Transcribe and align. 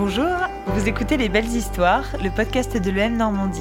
Bonjour, 0.00 0.30
vous 0.68 0.86
écoutez 0.86 1.16
Les 1.16 1.28
Belles 1.28 1.52
Histoires, 1.52 2.04
le 2.22 2.30
podcast 2.30 2.80
de 2.80 2.88
l'EM 2.88 3.16
Normandie. 3.16 3.60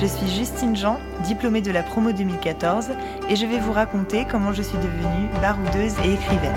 Je 0.00 0.06
suis 0.06 0.26
Justine 0.26 0.74
Jean, 0.74 0.98
diplômée 1.24 1.60
de 1.60 1.70
la 1.70 1.82
promo 1.82 2.10
2014, 2.10 2.88
et 3.28 3.36
je 3.36 3.44
vais 3.44 3.58
vous 3.58 3.72
raconter 3.72 4.24
comment 4.30 4.54
je 4.54 4.62
suis 4.62 4.78
devenue 4.78 5.28
baroudeuse 5.42 5.92
et 6.06 6.14
écrivaine. 6.14 6.54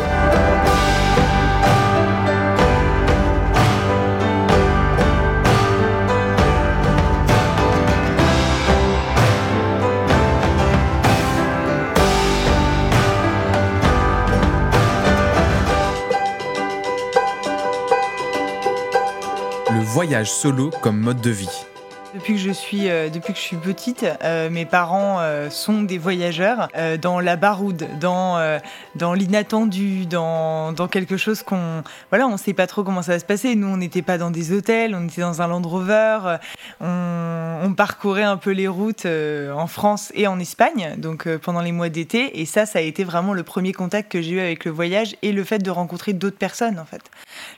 Voyage 19.92 20.32
solo 20.32 20.70
comme 20.82 21.02
mode 21.02 21.20
de 21.20 21.32
vie. 21.32 21.71
Depuis 22.14 22.34
que 22.34 22.40
je 22.40 22.52
suis, 22.52 22.90
euh, 22.90 23.08
depuis 23.10 23.32
que 23.32 23.40
je 23.40 23.44
suis 23.44 23.56
petite, 23.56 24.06
euh, 24.24 24.50
mes 24.50 24.66
parents 24.66 25.20
euh, 25.22 25.50
sont 25.50 25.82
des 25.84 25.98
voyageurs 25.98 26.68
dans 27.02 27.22
la 27.22 27.38
baroude, 27.38 27.88
dans, 28.02 28.60
dans 28.96 29.14
l'inattendu, 29.14 30.06
dans, 30.06 30.74
dans 30.74 30.88
quelque 30.90 31.16
chose 31.16 31.42
qu'on. 31.42 31.84
Voilà, 32.10 32.28
on 32.28 32.34
ne 32.34 32.38
sait 32.38 32.54
pas 32.54 32.68
trop 32.68 32.84
comment 32.84 33.02
ça 33.02 33.14
va 33.14 33.20
se 33.20 33.26
passer. 33.26 33.56
Nous, 33.56 33.68
on 33.68 33.78
n'était 33.78 34.02
pas 34.02 34.18
dans 34.18 34.30
des 34.32 34.52
hôtels, 34.52 34.94
on 34.94 35.06
était 35.08 35.22
dans 35.22 35.42
un 35.42 35.48
Land 35.48 35.62
Rover. 35.62 36.38
on, 36.82 37.74
parcourait 37.78 38.24
un 38.24 38.38
peu 38.38 38.52
les 38.52 38.68
routes 38.68 39.06
en 39.06 39.68
France 39.68 40.12
et 40.14 40.28
en 40.28 40.38
Espagne, 40.40 40.96
donc 40.98 41.28
pendant 41.38 41.62
les 41.62 41.72
mois 41.72 41.90
d'été. 41.90 42.42
Et 42.42 42.46
ça, 42.46 42.66
ça 42.66 42.80
a 42.80 42.82
été 42.82 43.04
vraiment 43.06 43.34
le 43.34 43.44
premier 43.44 43.72
contact 43.72 44.12
que 44.12 44.22
j'ai 44.22 44.32
eu 44.32 44.40
avec 44.40 44.66
le 44.66 44.72
voyage 44.72 45.16
et 45.22 45.32
le 45.32 45.44
fait 45.44 45.60
de 45.60 45.72
rencontrer 45.72 46.12
d'autres 46.14 46.38
personnes, 46.38 46.78
en 46.80 46.86
fait. 46.86 47.02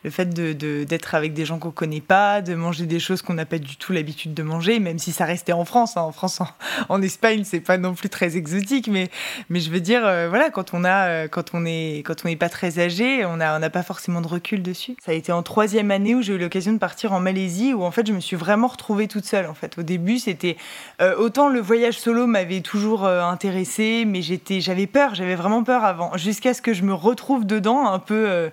Le 0.04 0.12
fait 0.12 0.30
de- 0.34 0.54
de- 0.54 0.84
d'être 0.84 1.16
avec 1.16 1.34
des 1.34 1.46
gens 1.46 1.58
qu'on 1.58 1.72
connaît 1.72 2.02
pas, 2.02 2.42
de 2.42 2.54
manger 2.54 2.86
des 2.86 3.00
choses 3.00 3.22
qu'on 3.22 3.34
n'a 3.34 3.46
pas 3.46 3.58
du 3.58 3.76
tout 3.78 3.92
l'habitude 3.94 4.34
de 4.34 4.43
manger, 4.44 4.80
même 4.80 5.00
si 5.00 5.12
ça 5.12 5.26
restait 5.26 5.54
en 5.54 5.66
France. 5.66 5.98
hein. 5.98 6.02
En 6.02 6.12
France, 6.12 6.42
en, 6.90 7.02
Espagne, 7.02 7.44
c'est 7.44 7.60
pas 7.60 7.78
non 7.78 7.94
plus 7.94 8.10
très 8.10 8.38
exotique, 8.38 8.88
mais, 8.88 9.10
mais 9.50 9.60
je 9.60 9.70
veux 9.70 9.80
dire, 9.80 10.06
euh, 10.06 10.30
voilà, 10.30 10.50
quand 10.50 10.74
on 10.74 10.84
a, 10.84 11.08
euh, 11.08 11.28
quand 11.28 11.54
on 11.54 11.66
est, 11.66 12.04
quand 12.06 12.26
on 12.26 12.28
n'est 12.28 12.36
pas 12.36 12.50
très 12.50 12.80
âgé, 12.80 13.26
on 13.26 13.38
n'a 13.38 13.56
on 13.56 13.60
n'a 13.60 13.70
pas 13.70 13.84
forcément 13.84 14.22
de 14.22 14.28
recul 14.28 14.62
dessus. 14.62 14.96
Ça 15.04 15.12
a 15.12 15.16
été 15.16 15.32
en 15.32 15.44
troisième 15.44 15.92
année 15.92 16.16
où 16.16 16.22
j'ai 16.22 16.34
eu 16.34 16.38
l'occasion 16.38 16.74
de 16.74 16.78
partir 16.78 17.14
en 17.14 17.20
Malaisie, 17.20 17.74
où 17.74 17.84
en 17.84 17.92
fait, 17.92 18.08
je 18.08 18.14
me 18.14 18.20
suis 18.20 18.36
vraiment 18.36 18.68
retrouvée 18.68 19.08
toute 19.08 19.26
seule. 19.26 19.48
En 19.48 19.54
fait, 19.54 19.78
au 19.78 19.84
début, 19.84 20.20
c'était 20.20 20.58
euh, 21.02 21.16
autant 21.18 21.50
le 21.50 21.60
voyage 21.60 22.00
solo 22.00 22.28
m'avait 22.28 22.62
toujours 22.62 23.06
intéressée, 23.06 24.06
mais 24.06 24.22
j'étais, 24.22 24.62
j'avais 24.62 24.88
peur, 24.88 25.16
j'avais 25.16 25.36
vraiment 25.36 25.64
peur 25.64 25.84
avant, 25.84 26.16
jusqu'à 26.18 26.54
ce 26.54 26.62
que 26.62 26.74
je 26.74 26.84
me 26.84 26.94
retrouve 26.94 27.46
dedans, 27.46 27.88
un 27.88 28.00
peu. 28.00 28.50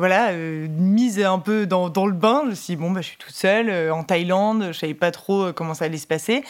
Voilà, 0.00 0.30
euh, 0.30 0.66
mise 0.70 1.20
un 1.20 1.38
peu 1.38 1.66
dans, 1.66 1.90
dans 1.90 2.06
le 2.06 2.14
bain. 2.14 2.40
Je 2.44 2.50
me 2.50 2.54
suis 2.54 2.74
dit, 2.74 2.76
bon, 2.80 2.90
bah, 2.90 3.02
je 3.02 3.08
suis 3.08 3.18
toute 3.18 3.34
seule 3.34 3.68
euh, 3.68 3.92
en 3.92 4.02
Thaïlande, 4.02 4.68
je 4.72 4.78
savais 4.78 4.94
pas 4.94 5.10
trop 5.10 5.42
euh, 5.42 5.52
comment 5.52 5.74
ça 5.74 5.84
allait 5.84 5.98
se 5.98 6.06
passer. 6.06 6.42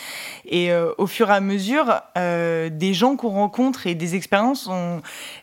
Et 0.46 0.70
au 0.98 1.06
fur 1.06 1.30
et 1.30 1.34
à 1.34 1.40
mesure, 1.40 2.00
des 2.16 2.94
gens 2.94 3.16
qu'on 3.16 3.30
rencontre 3.30 3.86
et 3.86 3.94
des 3.94 4.14
expériences, 4.14 4.68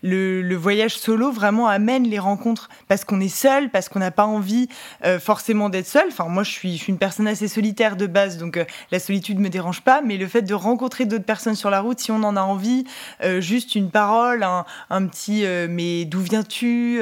le, 0.01 0.55
voyage 0.55 0.97
solo 0.97 1.31
vraiment 1.31 1.67
amène 1.67 2.07
les 2.07 2.19
rencontres 2.19 2.69
parce 2.87 3.03
qu'on 3.05 3.19
est 3.19 3.27
seul, 3.27 3.69
parce 3.69 3.89
qu'on 3.89 3.99
n'a 3.99 4.11
pas 4.11 4.25
envie 4.25 4.67
forcément 5.19 5.69
d'être 5.69 5.87
seul. 5.87 6.05
Enfin, 6.07 6.25
moi, 6.25 6.43
je 6.43 6.51
suis, 6.51 6.77
je 6.77 6.83
suis 6.83 6.91
une 6.91 6.97
personne 6.97 7.27
assez 7.27 7.47
solitaire 7.47 7.95
de 7.95 8.05
base, 8.05 8.37
donc 8.37 8.59
la 8.91 8.99
solitude 8.99 9.39
me 9.39 9.49
dérange 9.49 9.81
pas, 9.81 10.01
mais 10.01 10.17
le 10.17 10.27
fait 10.27 10.41
de 10.41 10.53
rencontrer 10.53 11.05
d'autres 11.05 11.25
personnes 11.25 11.55
sur 11.55 11.69
la 11.69 11.81
route, 11.81 11.99
si 11.99 12.11
on 12.11 12.23
en 12.23 12.35
a 12.35 12.41
envie, 12.41 12.85
juste 13.39 13.75
une 13.75 13.89
parole, 13.89 14.43
un, 14.43 14.65
un 14.89 15.05
petit 15.07 15.45
mais 15.69 16.05
d'où 16.05 16.19
viens-tu? 16.19 17.01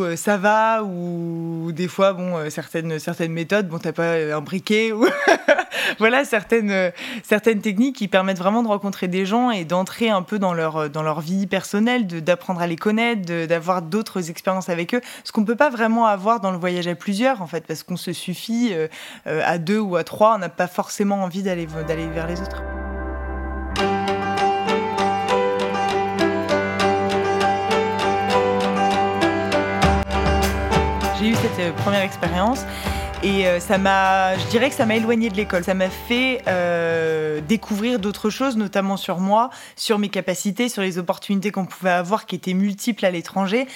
Euh, 0.00 0.16
ça 0.16 0.38
va 0.38 0.82
ou 0.82 1.70
des 1.72 1.88
fois 1.88 2.14
bon 2.14 2.36
euh, 2.36 2.48
certaines 2.50 2.98
certaines 2.98 3.32
méthodes 3.32 3.68
bon 3.68 3.78
t'as 3.78 3.92
pas 3.92 4.14
euh, 4.14 4.36
un 4.36 4.40
briquet 4.40 4.92
ou 4.92 5.06
voilà 5.98 6.24
certaines 6.24 6.92
certaines 7.22 7.60
techniques 7.60 7.96
qui 7.96 8.08
permettent 8.08 8.38
vraiment 8.38 8.62
de 8.62 8.68
rencontrer 8.68 9.08
des 9.08 9.26
gens 9.26 9.50
et 9.50 9.64
d'entrer 9.64 10.08
un 10.08 10.22
peu 10.22 10.38
dans 10.38 10.54
leur 10.54 10.88
dans 10.88 11.02
leur 11.02 11.20
vie 11.20 11.46
personnelle 11.46 12.06
d'apprendre 12.06 12.60
à 12.60 12.66
les 12.66 12.76
connaître 12.76 13.46
d'avoir 13.46 13.82
d'autres 13.82 14.30
expériences 14.30 14.68
avec 14.68 14.94
eux. 14.94 15.00
Ce 15.24 15.32
qu'on 15.32 15.44
peut 15.44 15.56
pas 15.56 15.70
vraiment 15.70 16.06
avoir 16.06 16.40
dans 16.40 16.50
le 16.50 16.58
voyage 16.58 16.88
à 16.88 16.94
plusieurs 16.94 17.42
en 17.42 17.46
fait 17.46 17.66
parce 17.66 17.82
qu'on 17.82 17.96
se 17.96 18.12
suffit 18.12 18.72
à 19.26 19.58
deux 19.58 19.78
ou 19.78 19.96
à 19.96 20.04
trois 20.04 20.34
on 20.36 20.38
n'a 20.38 20.48
pas 20.48 20.68
forcément 20.68 21.22
envie 21.22 21.42
d'aller 21.42 21.66
vers 21.66 22.26
les 22.26 22.40
autres 22.40 22.62
J'ai 31.22 31.28
eu 31.28 31.34
cette 31.36 31.58
euh, 31.60 31.72
première 31.84 32.02
expérience 32.02 32.64
et 33.22 33.46
euh, 33.46 33.60
ça 33.60 33.78
m'a, 33.78 34.36
je 34.36 34.46
dirais 34.48 34.68
que 34.68 34.74
ça 34.74 34.84
m'a 34.84 34.96
éloigné 34.96 35.28
de 35.28 35.36
l'école. 35.36 35.62
Ça 35.62 35.74
m'a 35.74 35.90
fait 35.90 36.42
euh, 36.48 37.40
découvrir 37.40 38.00
d'autres 38.00 38.30
choses, 38.30 38.56
notamment 38.56 38.96
sur 38.96 39.20
moi, 39.20 39.50
sur 39.76 40.00
mes 40.00 40.08
capacités, 40.08 40.68
sur 40.68 40.82
les 40.82 40.98
opportunités 40.98 41.52
qu'on 41.52 41.66
pouvait 41.66 41.90
avoir, 41.90 42.26
qui 42.26 42.34
étaient 42.34 42.52
multiples 42.52 43.06
à 43.06 43.10
l'étranger. 43.12 43.68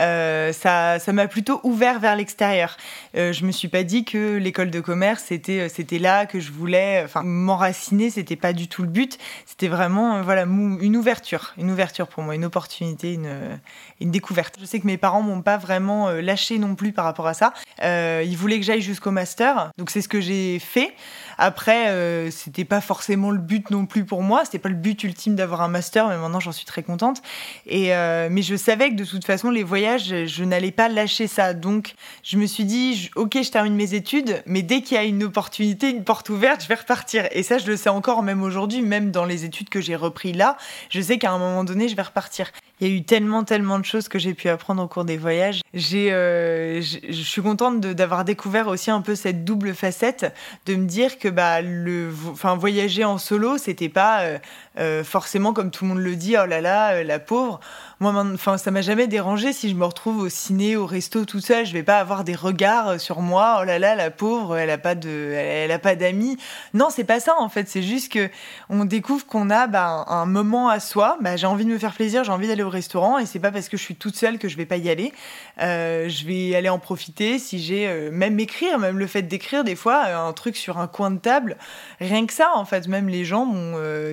Euh, 0.00 0.52
ça, 0.52 0.98
ça 0.98 1.12
m'a 1.12 1.28
plutôt 1.28 1.60
ouvert 1.64 2.00
vers 2.00 2.16
l'extérieur. 2.16 2.78
Euh, 3.14 3.32
je 3.32 3.44
me 3.44 3.52
suis 3.52 3.68
pas 3.68 3.82
dit 3.82 4.04
que 4.04 4.36
l'école 4.36 4.70
de 4.70 4.80
commerce 4.80 5.24
c'était, 5.26 5.68
là 5.98 6.24
que 6.24 6.40
je 6.40 6.50
voulais, 6.50 7.02
enfin 7.04 7.22
m'enraciner. 7.22 8.08
C'était 8.08 8.36
pas 8.36 8.54
du 8.54 8.68
tout 8.68 8.82
le 8.82 8.88
but. 8.88 9.18
C'était 9.44 9.68
vraiment, 9.68 10.22
voilà, 10.22 10.42
une 10.44 10.96
ouverture, 10.96 11.52
une 11.58 11.70
ouverture 11.70 12.08
pour 12.08 12.22
moi, 12.22 12.34
une 12.34 12.44
opportunité, 12.44 13.14
une, 13.14 13.60
découverte. 14.00 14.56
Je 14.60 14.64
sais 14.64 14.80
que 14.80 14.86
mes 14.86 14.96
parents 14.96 15.22
m'ont 15.22 15.42
pas 15.42 15.56
vraiment 15.56 16.10
lâché 16.10 16.58
non 16.58 16.74
plus 16.74 16.92
par 16.92 17.04
rapport 17.04 17.26
à 17.26 17.34
ça. 17.34 17.52
Ils 17.82 18.36
voulaient 18.36 18.58
que 18.58 18.64
j'aille 18.64 18.82
jusqu'au 18.94 19.10
master, 19.10 19.70
donc 19.76 19.90
c'est 19.90 20.00
ce 20.00 20.08
que 20.08 20.20
j'ai 20.20 20.58
fait. 20.58 20.94
Après, 21.36 21.88
euh, 21.88 22.30
c'était 22.30 22.64
pas 22.64 22.80
forcément 22.80 23.30
le 23.30 23.38
but 23.38 23.70
non 23.70 23.86
plus 23.86 24.04
pour 24.04 24.22
moi. 24.22 24.44
C'était 24.44 24.58
pas 24.58 24.68
le 24.68 24.74
but 24.74 25.02
ultime 25.02 25.34
d'avoir 25.34 25.62
un 25.62 25.68
master, 25.68 26.08
mais 26.08 26.16
maintenant 26.16 26.40
j'en 26.40 26.52
suis 26.52 26.64
très 26.64 26.82
contente. 26.82 27.22
Et 27.66 27.94
euh, 27.94 28.28
mais 28.30 28.42
je 28.42 28.56
savais 28.56 28.90
que 28.90 28.94
de 28.94 29.04
toute 29.04 29.24
façon 29.24 29.50
les 29.50 29.62
voyages, 29.62 30.26
je, 30.26 30.44
n'allais 30.44 30.70
pas 30.70 30.88
lâcher 30.88 31.26
ça. 31.26 31.54
Donc 31.54 31.94
je 32.22 32.36
me 32.36 32.46
suis 32.46 32.64
dit, 32.64 33.10
ok, 33.16 33.38
je 33.42 33.50
termine 33.50 33.74
mes 33.74 33.94
études, 33.94 34.42
mais 34.46 34.62
dès 34.62 34.80
qu'il 34.82 34.96
y 34.96 35.00
a 35.00 35.04
une 35.04 35.24
opportunité, 35.24 35.90
une 35.90 36.04
porte 36.04 36.28
ouverte, 36.30 36.62
je 36.62 36.68
vais 36.68 36.74
repartir. 36.74 37.26
Et 37.32 37.42
ça, 37.42 37.58
je 37.58 37.66
le 37.66 37.76
sais 37.76 37.88
encore 37.88 38.22
même 38.22 38.42
aujourd'hui, 38.42 38.82
même 38.82 39.10
dans 39.10 39.24
les 39.24 39.44
études 39.44 39.68
que 39.68 39.80
j'ai 39.80 39.96
repris 39.96 40.32
là, 40.32 40.56
je 40.90 41.00
sais 41.00 41.18
qu'à 41.18 41.32
un 41.32 41.38
moment 41.38 41.64
donné, 41.64 41.88
je 41.88 41.96
vais 41.96 42.02
repartir. 42.02 42.52
Il 42.80 42.88
y 42.88 42.90
a 42.90 42.94
eu 42.94 43.04
tellement, 43.04 43.44
tellement 43.44 43.78
de 43.78 43.84
choses 43.84 44.08
que 44.08 44.18
j'ai 44.18 44.34
pu 44.34 44.48
apprendre 44.48 44.82
au 44.82 44.88
cours 44.88 45.04
des 45.04 45.16
voyages. 45.16 45.62
J'ai, 45.74 46.12
euh, 46.12 46.80
je 46.82 47.22
suis 47.22 47.42
contente 47.42 47.80
d'avoir 47.80 48.24
découvert 48.24 48.68
aussi 48.68 48.83
un 48.90 49.00
peu 49.00 49.14
cette 49.14 49.44
double 49.44 49.74
facette, 49.74 50.32
de 50.66 50.74
me 50.74 50.86
dire 50.86 51.18
que 51.18 51.28
bah 51.28 51.60
le, 51.60 52.12
enfin 52.30 52.56
voyager 52.56 53.04
en 53.04 53.18
solo, 53.18 53.58
c'était 53.58 53.88
pas 53.88 54.22
euh, 54.22 54.38
euh, 54.78 55.04
forcément 55.04 55.52
comme 55.52 55.70
tout 55.70 55.84
le 55.84 55.90
monde 55.90 56.00
le 56.00 56.16
dit, 56.16 56.36
oh 56.36 56.46
là 56.46 56.60
là, 56.60 56.94
euh, 56.94 57.04
la 57.04 57.18
pauvre. 57.18 57.60
Enfin, 58.06 58.58
ça 58.58 58.70
m'a 58.70 58.82
jamais 58.82 59.06
dérangé 59.06 59.52
si 59.52 59.70
je 59.70 59.74
me 59.74 59.84
retrouve 59.84 60.18
au 60.18 60.28
ciné, 60.28 60.76
au 60.76 60.84
resto, 60.84 61.24
tout 61.24 61.40
seul. 61.40 61.64
Je 61.64 61.72
vais 61.72 61.82
pas 61.82 61.98
avoir 61.98 62.24
des 62.24 62.34
regards 62.34 62.88
euh, 62.88 62.98
sur 62.98 63.20
moi. 63.20 63.58
Oh 63.60 63.64
là 63.64 63.78
là, 63.78 63.94
la 63.94 64.10
pauvre, 64.10 64.56
elle 64.56 64.70
a 64.70 64.78
pas 64.78 64.94
de, 64.94 65.32
elle, 65.34 65.70
a 65.70 65.78
pas 65.78 65.96
d'amis. 65.96 66.36
Non, 66.74 66.88
c'est 66.90 67.04
pas 67.04 67.20
ça 67.20 67.34
en 67.38 67.48
fait. 67.48 67.68
C'est 67.68 67.82
juste 67.82 68.12
que 68.12 68.28
on 68.68 68.84
découvre 68.84 69.26
qu'on 69.26 69.48
a 69.48 69.66
bah, 69.66 70.04
un 70.08 70.26
moment 70.26 70.68
à 70.68 70.80
soi. 70.80 71.16
Bah, 71.20 71.36
j'ai 71.36 71.46
envie 71.46 71.64
de 71.64 71.70
me 71.70 71.78
faire 71.78 71.94
plaisir, 71.94 72.24
j'ai 72.24 72.32
envie 72.32 72.48
d'aller 72.48 72.62
au 72.62 72.70
restaurant, 72.70 73.18
et 73.18 73.26
c'est 73.26 73.38
pas 73.38 73.50
parce 73.50 73.68
que 73.68 73.76
je 73.76 73.82
suis 73.82 73.96
toute 73.96 74.16
seule 74.16 74.38
que 74.38 74.48
je 74.48 74.56
vais 74.56 74.66
pas 74.66 74.76
y 74.76 74.90
aller. 74.90 75.12
Euh, 75.60 76.08
je 76.08 76.26
vais 76.26 76.54
aller 76.54 76.68
en 76.68 76.78
profiter. 76.78 77.38
Si 77.38 77.58
j'ai 77.58 77.88
euh, 77.88 78.10
même 78.12 78.38
écrire, 78.38 78.78
même 78.78 78.98
le 78.98 79.06
fait 79.06 79.22
d'écrire, 79.22 79.64
des 79.64 79.76
fois, 79.76 80.04
un 80.04 80.32
truc 80.32 80.56
sur 80.56 80.78
un 80.78 80.88
coin 80.88 81.10
de 81.10 81.18
table, 81.18 81.56
rien 82.00 82.26
que 82.26 82.32
ça 82.32 82.50
en 82.54 82.66
fait. 82.66 82.86
Même 82.88 83.08
les 83.08 83.24
gens, 83.24 83.54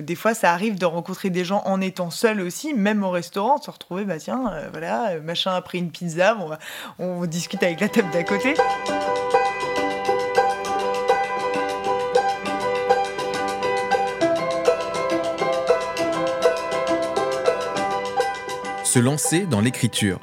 des 0.02 0.14
fois, 0.14 0.34
ça 0.34 0.52
arrive 0.52 0.78
de 0.78 0.86
rencontrer 0.86 1.30
des 1.30 1.44
gens 1.44 1.62
en 1.66 1.80
étant 1.80 2.10
seul 2.10 2.40
aussi, 2.40 2.72
même 2.74 3.02
au 3.04 3.10
restaurant, 3.10 3.60
se 3.60 3.70
retrouver, 3.82 4.04
bah 4.04 4.18
tiens, 4.18 4.50
euh, 4.52 4.68
voilà, 4.70 5.10
euh, 5.12 5.20
machin 5.20 5.52
a 5.54 5.60
pris 5.60 5.78
une 5.78 5.90
pizza, 5.90 6.34
va- 6.34 6.58
on 6.98 7.24
discute 7.26 7.62
avec 7.62 7.80
la 7.80 7.88
table 7.88 8.10
d'à 8.12 8.22
côté. 8.24 8.54
Se 18.84 18.98
lancer 18.98 19.46
dans 19.46 19.60
l'écriture. 19.60 20.20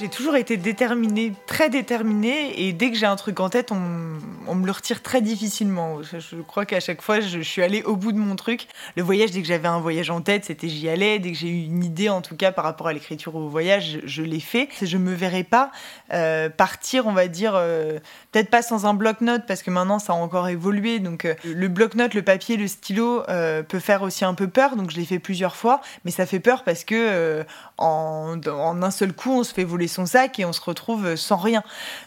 J'ai 0.00 0.08
toujours 0.08 0.36
été 0.36 0.56
déterminée, 0.56 1.32
très 1.48 1.70
déterminée, 1.70 2.68
et 2.68 2.72
dès 2.72 2.92
que 2.92 2.96
j'ai 2.96 3.06
un 3.06 3.16
truc 3.16 3.40
en 3.40 3.48
tête, 3.48 3.72
on, 3.72 4.54
me 4.54 4.64
le 4.64 4.70
retire 4.70 5.02
très 5.02 5.20
difficilement. 5.20 6.02
Je, 6.02 6.36
crois 6.42 6.66
qu'à 6.66 6.78
chaque 6.78 7.02
fois, 7.02 7.18
je, 7.18 7.40
suis 7.40 7.62
allée 7.62 7.82
au 7.82 7.96
bout 7.96 8.12
de 8.12 8.18
mon 8.18 8.36
truc. 8.36 8.68
Le 8.96 9.02
voyage, 9.02 9.32
dès 9.32 9.42
que 9.42 9.48
j'avais 9.48 9.66
un 9.66 9.80
voyage 9.80 10.10
en 10.10 10.20
tête, 10.20 10.44
c'était 10.44 10.68
j'y 10.68 10.88
allais. 10.88 11.18
Dès 11.18 11.32
que 11.32 11.38
j'ai 11.38 11.48
eu 11.48 11.64
une 11.64 11.82
idée, 11.82 12.08
en 12.08 12.20
tout 12.20 12.36
cas, 12.36 12.52
par 12.52 12.64
rapport 12.64 12.86
à 12.86 12.92
l'écriture 12.92 13.34
ou 13.34 13.40
au 13.40 13.48
voyage, 13.48 14.00
je, 14.04 14.22
l'ai 14.22 14.38
fait. 14.38 14.68
Je 14.80 14.98
me 14.98 15.14
verrais 15.14 15.42
pas 15.42 15.72
euh, 16.12 16.48
partir, 16.48 17.08
on 17.08 17.12
va 17.12 17.26
dire, 17.26 17.54
euh, 17.56 17.98
peut-être 18.30 18.50
pas 18.50 18.62
sans 18.62 18.86
un 18.86 18.94
bloc-notes, 18.94 19.46
parce 19.48 19.64
que 19.64 19.70
maintenant, 19.72 19.98
ça 19.98 20.12
a 20.12 20.16
encore 20.16 20.48
évolué. 20.48 21.00
Donc, 21.00 21.24
euh, 21.24 21.34
le 21.44 21.66
bloc-notes, 21.66 22.14
le 22.14 22.22
papier, 22.22 22.56
le 22.56 22.68
stylo 22.68 23.24
peut 23.68 23.80
faire 23.80 24.02
aussi 24.02 24.24
un 24.24 24.34
peu 24.34 24.46
peur. 24.46 24.76
Donc, 24.76 24.92
je 24.92 24.96
l'ai 24.96 25.04
fait 25.04 25.18
plusieurs 25.18 25.56
fois, 25.56 25.80
mais 26.04 26.12
ça 26.12 26.24
fait 26.24 26.40
peur 26.40 26.62
parce 26.62 26.84
que 26.84 27.44
en 27.78 28.38
un 28.82 28.90
seul 28.92 29.12
coup, 29.12 29.32
on 29.32 29.42
se 29.42 29.52
fait 29.52 29.64
voler 29.64 29.87
son 29.88 30.06
sac 30.06 30.38
et 30.38 30.44
on 30.44 30.52
se 30.52 30.60
retrouve 30.60 31.16
sans 31.16 31.36
rien. 31.36 31.62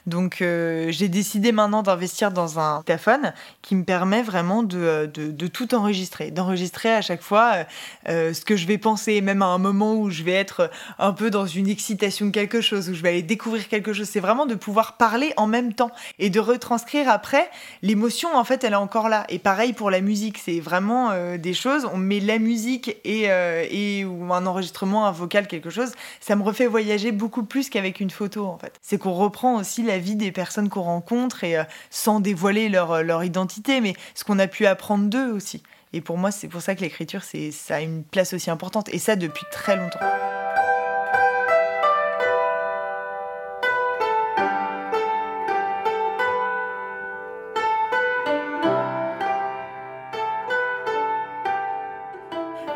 Donc 0.06 0.38
j'ai 0.40 1.08
décidé 1.08 1.52
maintenant 1.52 1.84
d'investir 1.84 2.32
dans 2.32 2.60
un 2.60 2.82
téléphone 2.84 3.34
qui 3.62 3.76
me 3.76 3.84
permet 3.84 4.22
vraiment 4.22 4.64
de, 4.64 5.10
de, 5.14 5.48
tout 5.48 5.74
enregistrer, 5.76 6.32
d'enregistrer 6.32 6.94
à 6.94 7.02
chaque 7.02 7.22
fois 7.22 7.66
ce 8.08 8.42
que 8.46 8.56
je 8.56 8.68
vais 8.68 8.78
penser, 8.78 9.22
même 9.22 9.42
à 9.42 9.48
un 9.48 9.58
moment 9.58 9.96
où 9.96 10.10
je 10.10 10.24
vais 10.24 10.34
être 10.34 10.70
un 11.00 11.14
peu 11.14 11.30
dans 11.30 11.46
une 11.46 11.68
excitation 11.68 12.28
de 12.28 12.32
quelque 12.32 12.62
chose, 12.62 12.90
où 12.90 12.94
je 12.94 13.02
vais 13.02 13.10
aller 13.10 13.24
découvrir 13.24 13.68
quelque 13.68 13.94
chose. 13.94 14.08
C'est 14.08 14.20
vraiment 14.20 14.46
de 14.46 14.56
pouvoir 14.56 14.98
parler 14.98 15.34
en 15.38 15.48
même 15.48 15.74
temps 15.74 15.92
et 16.20 16.30
de 16.30 16.40
retranscrire 16.40 17.10
après 17.10 17.50
l'émotion. 17.82 18.30
En 18.36 18.44
fait, 18.44 18.64
elle 18.64 18.74
est 18.74 18.78
encore 18.78 19.10
là. 19.10 19.26
Et 19.30 19.40
pareil 19.40 19.74
pour 19.74 19.92
la 19.92 20.02
musique, 20.02 20.38
c'est 20.38 20.60
vraiment 20.60 21.10
des 21.38 21.54
choses. 21.54 21.88
On 21.92 21.98
met 21.98 22.20
la 22.20 22.40
musique 22.40 22.98
et, 23.04 23.24
et 23.72 24.06
ou 24.06 24.34
un 24.34 24.46
enregistrement, 24.46 25.06
un 25.06 25.12
vocal, 25.12 25.48
quelque 25.48 25.70
chose. 25.70 25.92
Ça 26.20 26.36
me 26.36 26.44
refait 26.44 26.68
voyager 26.68 27.12
beaucoup 27.12 27.44
plus 27.44 27.70
qu'avec 27.72 28.00
une 28.00 28.12
photo 28.12 28.46
en 28.46 28.58
fait. 28.58 28.74
C'est 28.82 28.98
qu'on 28.98 29.14
reprend 29.14 29.56
aussi 29.56 29.82
la 29.82 29.98
vie 29.98 30.16
des 30.16 30.32
personnes 30.32 30.70
qu'on 30.70 30.84
rencontre 30.84 31.44
et 31.44 31.58
sans 31.90 32.20
dévoiler 32.20 32.70
leur, 32.70 33.04
leur 33.04 33.24
identité, 33.24 33.82
mais 33.82 33.94
ce 34.14 34.24
qu'on 34.24 34.40
a 34.40 34.48
pu 34.48 34.66
apprendre 34.66 35.10
d'eux 35.10 35.32
aussi. 35.32 35.64
Et 35.94 36.02
pour 36.02 36.18
moi, 36.18 36.32
c'est 36.32 36.48
pour 36.48 36.62
ça 36.62 36.76
que 36.76 36.82
l'écriture, 36.82 37.24
ça 37.24 37.76
a 37.76 37.82
une 37.82 38.04
place 38.04 38.34
aussi 38.34 38.50
importante. 38.50 38.90
Et 38.94 39.00
ça 39.00 39.16
depuis 39.16 39.46
très 39.52 39.76
longtemps. 39.76 40.00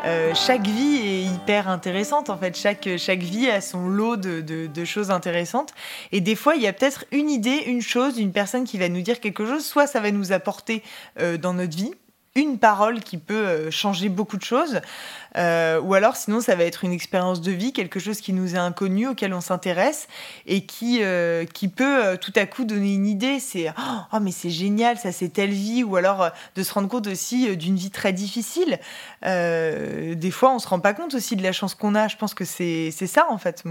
Euh, 0.06 0.34
chaque 0.34 0.66
vie 0.66 0.96
est 0.98 1.24
hyper 1.24 1.68
intéressante 1.68 2.30
en 2.30 2.38
fait. 2.38 2.56
Chaque, 2.56 2.88
chaque 2.96 3.18
vie 3.18 3.50
a 3.50 3.60
son 3.60 3.88
lot 3.88 4.16
de, 4.16 4.40
de, 4.40 4.84
choses 4.84 5.10
intéressantes. 5.10 5.74
Et 6.12 6.20
des 6.20 6.36
fois, 6.36 6.54
il 6.54 6.62
y 6.62 6.68
a 6.68 6.72
peut-être 6.72 7.04
une 7.10 7.28
idée, 7.28 7.64
une 7.66 7.82
chose, 7.82 8.18
une 8.18 8.32
personne 8.32 8.64
qui 8.64 8.78
va 8.78 8.88
nous 8.88 9.02
dire 9.02 9.18
quelque 9.18 9.44
chose. 9.44 9.66
Soit 9.66 9.88
ça 9.88 10.00
va 10.00 10.12
nous 10.12 10.30
apporter 10.30 10.84
euh, 11.18 11.38
dans 11.38 11.54
notre 11.54 11.76
vie, 11.76 11.92
une 12.36 12.58
parole 12.58 13.00
qui 13.00 13.16
peut 13.18 13.34
euh, 13.34 13.70
changer 13.70 14.08
beaucoup 14.08 14.36
de 14.36 14.44
choses, 14.44 14.80
euh, 15.36 15.80
ou 15.80 15.94
alors 15.94 16.16
sinon 16.16 16.40
ça 16.40 16.54
va 16.54 16.64
être 16.64 16.84
une 16.84 16.92
expérience 16.92 17.40
de 17.40 17.50
vie, 17.50 17.72
quelque 17.72 17.98
chose 17.98 18.20
qui 18.20 18.32
nous 18.32 18.54
est 18.54 18.58
inconnu, 18.58 19.08
auquel 19.08 19.34
on 19.34 19.40
s'intéresse 19.40 20.06
et 20.46 20.64
qui, 20.64 21.00
euh, 21.02 21.44
peut 21.74 22.16
tout 22.20 22.32
à 22.36 22.46
coup 22.46 22.64
donner 22.64 22.94
une 22.94 23.06
idée. 23.06 23.40
C'est 23.40 23.72
oh 24.12 24.20
mais 24.20 24.30
c'est 24.30 24.50
génial, 24.50 24.98
ça 24.98 25.10
c'est 25.10 25.30
telle 25.30 25.50
vie, 25.50 25.82
ou 25.82 25.96
alors 25.96 26.30
de 26.54 26.62
se 26.62 26.72
rendre 26.72 26.88
compte 26.88 27.08
aussi 27.08 27.56
d'une 27.56 27.76
vie 27.76 27.90
très 27.90 28.12
difficile. 28.12 28.78
des 29.22 30.30
fois 30.30 30.54
on 30.54 30.58
se 30.60 30.68
rend 30.68 30.78
pas 30.78 30.94
compte 30.94 31.14
aussi 31.14 31.34
de 31.34 31.42
la 31.42 31.52
chance 31.52 31.74
qu'on 31.74 31.94
a. 31.96 32.06
Je 32.06 32.16
pense 32.16 32.34
que 32.34 32.44
c'est 32.44 32.90
ça 32.92 33.26
en 33.30 33.38
fait, 33.38 33.64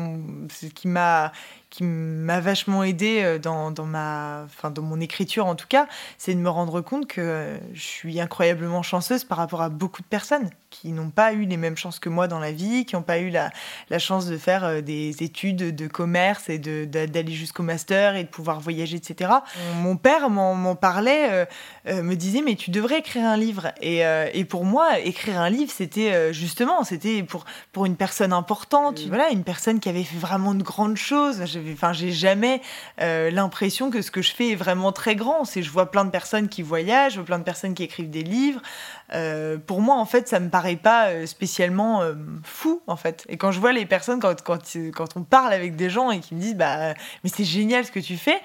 ce 0.51 0.65
qui 0.65 0.87
m'a 0.89 1.31
qui 1.75 1.83
m'a 1.83 2.39
vachement 2.39 2.85
aidé 2.85 3.21
euh, 3.21 3.37
dans, 3.37 3.69
dans, 3.69 3.85
ma, 3.85 4.43
enfin, 4.45 4.71
dans 4.71 4.81
mon 4.81 5.01
écriture 5.01 5.45
en 5.45 5.55
tout 5.55 5.67
cas, 5.67 5.87
c'est 6.17 6.33
de 6.33 6.39
me 6.39 6.49
rendre 6.49 6.79
compte 6.79 7.05
que 7.05 7.57
je 7.73 7.81
suis 7.81 8.21
incroyablement 8.21 8.81
chanceuse 8.81 9.25
par 9.25 9.37
rapport 9.37 9.61
à 9.61 9.67
beaucoup 9.67 10.01
de 10.01 10.07
personnes 10.07 10.49
qui 10.69 10.93
n'ont 10.93 11.09
pas 11.09 11.33
eu 11.33 11.43
les 11.43 11.57
mêmes 11.57 11.75
chances 11.75 11.99
que 11.99 12.07
moi 12.07 12.29
dans 12.29 12.39
la 12.39 12.53
vie, 12.53 12.85
qui 12.85 12.95
n'ont 12.95 13.01
pas 13.01 13.19
eu 13.19 13.29
la, 13.29 13.49
la, 13.89 13.99
chance 13.99 14.25
de 14.25 14.37
faire 14.37 14.63
euh, 14.63 14.81
des 14.81 15.21
études 15.21 15.75
de 15.75 15.87
commerce 15.87 16.47
et 16.47 16.59
d'aller 16.59 17.33
jusqu'au 17.33 17.63
master 17.63 18.15
et 18.15 18.23
de 18.23 18.29
pouvoir 18.29 18.61
voyager, 18.61 18.95
etc. 18.95 19.31
Mon 19.81 19.97
père 19.97 20.29
m'en 20.29 20.75
parlait, 20.75 21.47
euh, 21.87 22.03
me 22.03 22.15
disait 22.15 22.41
mais 22.41 22.55
tu 22.55 22.71
devrais 22.71 22.99
écrire 22.99 23.25
un 23.25 23.37
livre. 23.37 23.73
Et, 23.81 24.01
et 24.33 24.45
pour 24.45 24.65
moi, 24.65 24.99
écrire 24.99 25.39
un 25.39 25.49
livre, 25.49 25.71
c'était 25.71 26.33
justement, 26.33 26.83
c'était 26.83 27.23
pour, 27.23 27.45
pour 27.71 27.85
une 27.85 27.95
personne 27.95 28.33
importante, 28.33 28.99
voilà, 29.07 29.29
une 29.31 29.43
personne 29.43 29.79
qui 29.79 29.89
avait 29.89 30.03
fait 30.03 30.17
vraiment 30.17 30.53
de 30.53 30.63
grandes 30.63 30.97
choses. 30.97 31.43
Enfin, 31.73 31.93
j'ai 31.93 32.11
jamais 32.11 32.61
euh, 33.01 33.29
l'impression 33.31 33.89
que 33.89 34.01
ce 34.01 34.11
que 34.11 34.21
je 34.21 34.33
fais 34.33 34.51
est 34.51 34.55
vraiment 34.55 34.91
très 34.91 35.15
grand. 35.15 35.45
C'est, 35.45 35.63
je 35.63 35.69
vois 35.69 35.91
plein 35.91 36.05
de 36.05 36.09
personnes 36.09 36.49
qui 36.49 36.61
voyagent, 36.61 37.21
plein 37.21 37.39
de 37.39 37.43
personnes 37.43 37.73
qui 37.73 37.83
écrivent 37.83 38.09
des 38.09 38.23
livres. 38.23 38.61
Euh, 39.13 39.57
pour 39.57 39.81
moi, 39.81 39.95
en 39.95 40.05
fait, 40.05 40.27
ça 40.27 40.39
me 40.39 40.49
paraît 40.49 40.75
pas 40.75 41.07
euh, 41.07 41.25
spécialement 41.25 42.01
fou, 42.43 42.81
en 42.87 42.95
fait. 42.95 43.25
Et 43.29 43.37
quand 43.37 43.51
je 43.51 43.59
vois 43.59 43.73
les 43.73 43.85
personnes, 43.85 44.19
quand, 44.19 44.41
quand, 44.43 44.59
quand 44.93 45.17
on 45.17 45.23
parle 45.23 45.53
avec 45.53 45.75
des 45.75 45.89
gens 45.89 46.11
et 46.11 46.19
qui 46.19 46.35
me 46.35 46.39
disent, 46.39 46.55
bah, 46.55 46.93
mais 47.23 47.29
c'est 47.29 47.43
génial 47.43 47.85
ce 47.85 47.91
que 47.91 47.99
tu 47.99 48.17
fais 48.17 48.41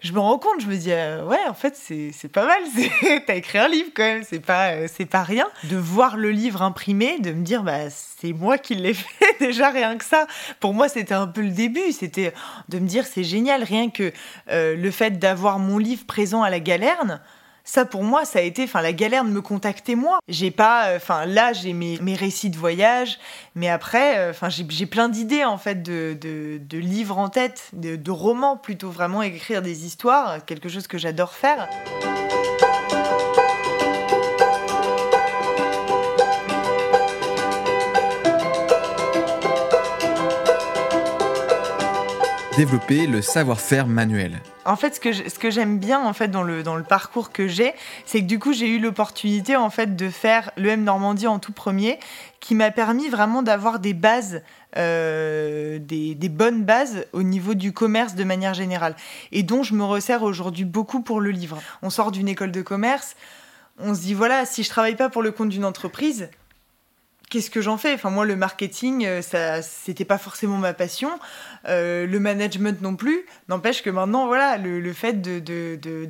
je 0.00 0.12
me 0.12 0.20
rends 0.20 0.38
compte, 0.38 0.60
je 0.60 0.68
me 0.68 0.76
dis, 0.76 0.92
euh, 0.92 1.24
ouais, 1.24 1.44
en 1.48 1.54
fait, 1.54 1.74
c'est 1.74 2.28
pas 2.28 2.46
mal. 2.46 2.62
T'as 3.26 3.34
écrit 3.34 3.58
un 3.58 3.68
livre 3.68 3.90
quand 3.94 4.04
même, 4.04 4.22
c'est 4.22 4.38
pas, 4.38 4.72
euh, 4.72 4.86
c'est 4.92 5.06
pas 5.06 5.24
rien. 5.24 5.46
De 5.64 5.76
voir 5.76 6.16
le 6.16 6.30
livre 6.30 6.62
imprimé, 6.62 7.18
de 7.18 7.32
me 7.32 7.42
dire, 7.42 7.64
bah, 7.64 7.90
c'est 7.90 8.32
moi 8.32 8.58
qui 8.58 8.76
l'ai 8.76 8.94
fait, 8.94 9.38
déjà 9.40 9.70
rien 9.70 9.96
que 9.96 10.04
ça. 10.04 10.28
Pour 10.60 10.72
moi, 10.72 10.88
c'était 10.88 11.14
un 11.14 11.26
peu 11.26 11.40
le 11.40 11.50
début. 11.50 11.90
C'était 11.90 12.32
de 12.68 12.78
me 12.78 12.86
dire, 12.86 13.06
c'est 13.06 13.24
génial, 13.24 13.64
rien 13.64 13.90
que 13.90 14.12
euh, 14.50 14.76
le 14.76 14.90
fait 14.92 15.18
d'avoir 15.18 15.58
mon 15.58 15.78
livre 15.78 16.06
présent 16.06 16.44
à 16.44 16.50
la 16.50 16.60
galerne 16.60 17.20
ça 17.68 17.84
pour 17.84 18.02
moi 18.02 18.24
ça 18.24 18.38
a 18.38 18.42
été 18.42 18.64
enfin 18.64 18.80
la 18.80 18.92
galère 18.92 19.24
de 19.24 19.30
me 19.30 19.42
contacter 19.42 19.94
moi. 19.94 20.18
J'ai 20.26 20.50
pas 20.50 20.88
euh, 20.88 20.96
enfin 20.96 21.26
là 21.26 21.52
j'ai 21.52 21.74
mes, 21.74 21.98
mes, 22.00 22.14
récits 22.14 22.50
de 22.50 22.56
voyage 22.56 23.18
mais 23.54 23.68
après 23.68 24.18
euh, 24.18 24.30
enfin 24.30 24.48
j'ai 24.48 24.86
plein 24.86 25.08
d'idées 25.08 25.44
en 25.44 25.58
fait 25.58 25.82
de, 25.82 26.16
de, 26.18 26.78
livres 26.78 27.18
en 27.18 27.28
tête 27.28 27.70
de 27.74 28.10
romans 28.10 28.56
plutôt 28.56 28.90
vraiment 28.90 29.22
écrire 29.22 29.60
des 29.60 29.84
histoires 29.84 30.44
quelque 30.46 30.68
chose 30.68 30.86
que 30.86 30.96
j'adore 30.96 31.32
faire 31.32 31.68
développer 42.58 43.06
le 43.06 43.22
savoir-faire 43.22 43.86
manuel. 43.86 44.32
En 44.64 44.74
fait, 44.74 44.96
ce 44.96 45.38
que, 45.38 45.48
j'aime 45.48 45.78
bien 45.78 46.04
en 46.04 46.12
fait 46.12 46.26
dans 46.26 46.42
le, 46.42 46.64
dans 46.64 46.74
le 46.74 46.82
parcours 46.82 47.30
que 47.30 47.46
j'ai, 47.46 47.72
c'est 48.04 48.20
que 48.20 48.26
du 48.26 48.40
coup 48.40 48.52
j'ai 48.52 48.66
eu 48.66 48.80
l'opportunité 48.80 49.54
en 49.54 49.70
fait 49.70 49.94
de 49.94 50.08
faire 50.08 50.50
le 50.56 50.70
M 50.70 50.82
Normandie 50.82 51.28
en 51.28 51.38
tout 51.38 51.52
premier, 51.52 52.00
qui 52.40 52.56
m'a 52.56 52.72
permis 52.72 53.08
vraiment 53.10 53.42
d'avoir 53.42 53.78
des 53.78 53.94
bases, 53.94 54.42
euh, 54.76 55.78
des, 55.78 56.16
des, 56.16 56.28
bonnes 56.28 56.64
bases 56.64 57.06
au 57.12 57.22
niveau 57.22 57.54
du 57.54 57.72
commerce 57.72 58.16
de 58.16 58.24
manière 58.24 58.54
générale, 58.54 58.96
et 59.30 59.44
dont 59.44 59.62
je 59.62 59.74
me 59.74 59.84
resserre 59.84 60.24
aujourd'hui 60.24 60.64
beaucoup 60.64 61.00
pour 61.00 61.20
le 61.20 61.30
livre. 61.30 61.60
On 61.82 61.90
sort 61.90 62.10
d'une 62.10 62.26
école 62.26 62.50
de 62.50 62.62
commerce, 62.62 63.14
on 63.78 63.94
se 63.94 64.00
dit 64.00 64.14
voilà, 64.14 64.44
si 64.46 64.64
je 64.64 64.68
travaille 64.68 64.96
pas 64.96 65.10
pour 65.10 65.22
le 65.22 65.30
compte 65.30 65.50
d'une 65.50 65.64
entreprise, 65.64 66.28
qu'est-ce 67.28 67.50
que 67.50 67.60
j'en 67.60 67.76
fais? 67.76 67.94
Enfin, 67.94 68.10
moi, 68.10 68.24
le 68.24 68.36
marketing, 68.36 69.04
euh, 69.06 69.22
ça, 69.22 69.62
c'était 69.62 70.04
pas 70.04 70.18
forcément 70.18 70.56
ma 70.56 70.74
passion. 70.74 71.10
Euh, 71.66 72.06
le 72.06 72.20
management 72.20 72.80
non 72.80 72.96
plus. 72.96 73.26
N'empêche 73.48 73.82
que 73.82 73.90
maintenant, 73.90 74.26
voilà, 74.26 74.56
le, 74.56 74.92
fait 74.92 75.20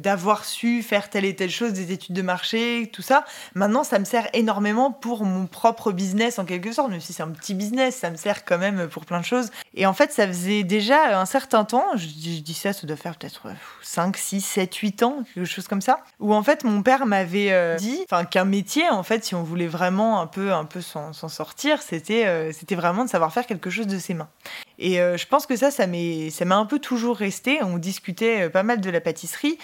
d'avoir 0.01 0.45
su 0.45 0.83
faire 0.83 1.11
telle 1.11 1.25
et 1.25 1.35
telle 1.35 1.51
chose, 1.51 1.73
des 1.73 1.93
études 1.93 2.15
de 2.15 2.23
marché, 2.23 2.91
tout 2.93 3.03
ça, 3.03 3.25
maintenant, 3.55 3.85
ça 3.85 3.99
me 3.99 4.05
sert 4.05 4.29
énormément 4.35 4.93
pour 4.93 5.25
mon 5.25 5.47
propre 5.47 5.93
business 5.93 6.39
en 6.39 6.45
quelque 6.45 6.73
sorte. 6.73 6.91
Même 6.91 7.01
si 7.01 7.13
c'est 7.13 7.23
un 7.23 7.31
petit 7.31 7.55
business, 7.55 7.97
ça 7.97 8.11
me 8.11 8.17
sert 8.17 8.45
quand 8.45 8.59
même 8.59 8.89
pour 8.89 9.05
plein 9.05 9.21
de 9.21 9.25
choses. 9.25 9.51
Et 9.75 9.87
en 9.87 9.95
fait, 9.95 10.13
ça 10.13 10.27
faisait 10.27 10.63
déjà 10.63 11.19
un 11.19 11.27
certain 11.27 11.65
temps, 11.65 11.87
je, 11.97 12.07
dis 12.07 12.55
ça, 12.55 12.73
ça 12.73 12.87
doit 12.87 12.97
faire 12.97 13.17
peut-être 13.17 13.49
5, 13.83 14.17
6, 14.17 14.41
7, 14.41 14.75
8 14.75 15.03
ans, 15.03 15.25
quelque 15.35 15.47
chose 15.47 15.69
comme 15.69 15.81
ça, 15.81 16.01
où 16.21 16.35
en 16.35 16.43
fait, 16.43 16.65
mon 16.65 16.83
père 16.83 17.07
m'avait 17.07 17.53
euh, 17.53 17.77
dit 17.77 18.05
qu'un 18.31 18.45
métier, 18.45 18.89
en 18.91 19.03
fait, 19.03 19.25
si 19.25 19.35
on 19.35 19.43
voulait 19.43 19.67
vraiment 19.67 20.21
un 20.21 20.27
peu, 20.27 20.53
un 20.53 20.65
peu 20.65 20.81
s'en, 20.81 21.08
sortir, 21.13 21.83
c'était, 21.83 22.27
euh, 22.27 22.53
c'était 22.53 22.75
vraiment 22.75 23.05
de 23.05 23.11
savoir 23.11 23.33
faire 23.33 23.47
quelque 23.47 23.71
chose 23.71 23.87
de 23.87 23.99
ses 23.99 24.15
mains. 24.15 24.29
Et 24.79 25.01
euh, 25.01 25.17
je 25.17 25.27
pense 25.27 25.47
que 25.47 25.57
ça, 25.57 25.71
ça 25.71 25.87
m'a 25.87 26.57
un 26.57 26.67
peu 26.67 26.79
toujours 26.79 27.17
resté. 27.17 27.63
On 27.63 27.79
discutait 27.79 28.43
euh, 28.43 28.51
pas 28.51 28.63
mal 28.63 28.81
de 28.81 28.91
la 28.91 29.01
pâtisserie. 29.01 29.59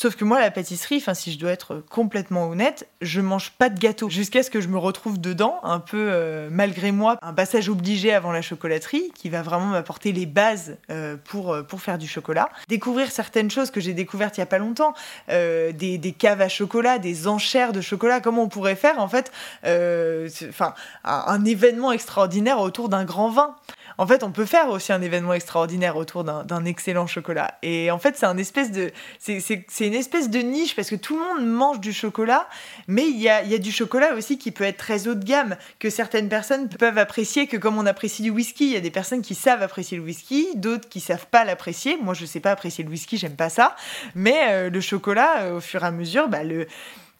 Sauf 0.00 0.14
que 0.14 0.24
moi, 0.24 0.38
la 0.38 0.52
pâtisserie, 0.52 0.98
enfin, 0.98 1.12
si 1.12 1.32
je 1.32 1.40
dois 1.40 1.50
être 1.50 1.82
complètement 1.90 2.48
honnête, 2.48 2.86
je 3.00 3.20
mange 3.20 3.50
pas 3.58 3.68
de 3.68 3.76
gâteau 3.80 4.08
jusqu'à 4.08 4.44
ce 4.44 4.50
que 4.50 4.60
je 4.60 4.68
me 4.68 4.78
retrouve 4.78 5.20
dedans, 5.20 5.58
un 5.64 5.80
peu 5.80 5.96
euh, 5.98 6.48
malgré 6.52 6.92
moi, 6.92 7.18
un 7.20 7.32
passage 7.32 7.68
obligé 7.68 8.14
avant 8.14 8.30
la 8.30 8.40
chocolaterie 8.40 9.10
qui 9.16 9.28
va 9.28 9.42
vraiment 9.42 9.66
m'apporter 9.66 10.12
les 10.12 10.24
bases 10.24 10.76
pour, 11.24 11.56
pour 11.66 11.80
faire 11.80 11.98
du 11.98 12.06
chocolat. 12.06 12.48
Découvrir 12.68 13.10
certaines 13.10 13.50
choses 13.50 13.72
que 13.72 13.80
j'ai 13.80 13.92
découvertes 13.92 14.36
il 14.36 14.40
y 14.40 14.44
a 14.44 14.46
pas 14.46 14.58
longtemps, 14.58 14.94
des, 15.26 15.72
des, 15.72 16.12
caves 16.12 16.42
à 16.42 16.48
chocolat, 16.48 17.00
des 17.00 17.26
enchères 17.26 17.72
de 17.72 17.80
chocolat, 17.80 18.20
comment 18.20 18.44
on 18.44 18.48
pourrait 18.48 18.76
faire 18.76 19.00
en 19.00 19.08
fait, 19.08 19.32
enfin, 19.64 20.74
un 21.02 21.44
événement 21.44 21.90
extraordinaire 21.90 22.60
autour 22.60 22.88
d'un 22.88 23.04
grand 23.04 23.30
vin 23.30 23.56
en 23.98 24.06
fait, 24.06 24.22
on 24.22 24.30
peut 24.30 24.46
faire 24.46 24.68
aussi 24.70 24.92
un 24.92 25.02
événement 25.02 25.34
extraordinaire 25.34 25.96
autour 25.96 26.22
d'un 26.22 26.64
excellent 26.64 27.08
chocolat. 27.08 27.58
Et 27.62 27.90
en 27.90 27.98
fait, 27.98 28.16
c'est 28.16 28.26
une 29.86 29.94
espèce 29.94 30.30
de 30.30 30.38
niche 30.38 30.76
parce 30.76 30.88
que 30.88 30.94
tout 30.94 31.18
le 31.18 31.22
monde 31.22 31.46
mange 31.46 31.80
du 31.80 31.92
chocolat, 31.92 32.48
mais 32.86 33.08
il 33.08 33.18
y 33.18 33.28
a, 33.28 33.42
y 33.42 33.54
a, 33.54 33.58
du 33.58 33.72
chocolat 33.72 34.14
aussi 34.14 34.38
qui 34.38 34.52
peut 34.52 34.64
être 34.64 34.76
très 34.76 35.08
haut 35.08 35.14
de 35.14 35.24
gamme, 35.24 35.56
que 35.80 35.90
certaines 35.90 36.28
personnes 36.28 36.68
peuvent 36.68 36.98
apprécier, 36.98 37.48
que 37.48 37.56
comme 37.56 37.76
on 37.76 37.86
apprécie 37.86 38.22
du 38.22 38.30
whisky, 38.30 38.66
il 38.66 38.72
y 38.72 38.76
a 38.76 38.80
des 38.80 38.92
personnes 38.92 39.22
qui 39.22 39.34
savent 39.34 39.62
apprécier 39.62 39.96
le 39.96 40.04
whisky, 40.04 40.48
d'autres 40.54 40.88
qui 40.88 41.00
savent 41.00 41.26
pas 41.26 41.44
l'apprécier. 41.44 41.98
Moi, 42.00 42.14
je 42.14 42.24
sais 42.24 42.40
pas 42.40 42.52
apprécier 42.52 42.84
le 42.84 42.90
whisky, 42.90 43.18
j'aime 43.18 43.36
pas 43.36 43.48
ça. 43.48 43.74
Mais 44.14 44.38
euh, 44.48 44.70
le 44.70 44.80
chocolat, 44.80 45.40
euh, 45.40 45.56
au 45.56 45.60
fur 45.60 45.82
et 45.82 45.86
à 45.86 45.90
mesure, 45.90 46.28
bah, 46.28 46.44
le 46.44 46.68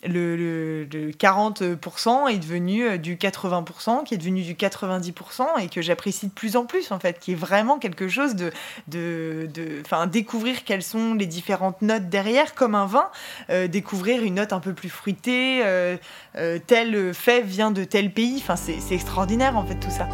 le, 0.06 0.86
40% 1.18 2.28
est 2.28 2.38
devenu 2.38 2.84
euh, 2.84 2.98
du 2.98 3.16
80%, 3.16 4.04
qui 4.04 4.14
est 4.14 4.18
devenu 4.18 4.42
du 4.42 4.54
90% 4.54 5.60
et 5.60 5.68
que 5.68 5.82
j'apprécie 5.82 6.28
de 6.28 6.32
plus 6.32 6.56
en 6.56 6.66
plus 6.66 6.92
en 6.92 7.00
fait, 7.00 7.18
qui 7.18 7.32
est 7.32 7.36
vraiment 7.36 7.78
quelque 7.78 8.08
chose 8.08 8.36
de, 8.36 8.52
de, 8.86 9.48
de 9.52 10.06
découvrir 10.06 10.64
quelles 10.64 10.82
sont 10.82 11.14
les 11.14 11.26
différentes 11.26 11.82
notes 11.82 12.08
derrière, 12.08 12.54
comme 12.54 12.74
un 12.74 12.86
vin, 12.86 13.10
euh, 13.50 13.66
découvrir 13.66 14.22
une 14.22 14.34
note 14.34 14.52
un 14.52 14.60
peu 14.60 14.72
plus 14.72 14.90
fruitée, 14.90 15.62
euh, 15.64 15.96
tel 16.66 17.12
fait 17.14 17.42
vient 17.42 17.70
de 17.70 17.84
tel 17.84 18.12
pays, 18.12 18.42
c'est 18.56 18.94
extraordinaire 18.94 19.56
en 19.56 19.64
fait 19.64 19.76
tout 19.76 19.90
ça. 19.90 20.08